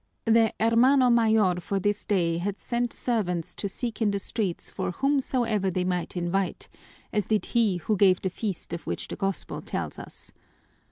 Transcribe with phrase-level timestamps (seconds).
[0.25, 4.93] The hermano mayor for this day had sent servants to seek in the streets for
[4.93, 6.67] whomsoever they might invite,
[7.13, 10.31] as did he who gave the feast of which the Gospel tells us.